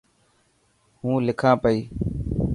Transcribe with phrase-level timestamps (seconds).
[0.99, 1.79] هو لکان پئي.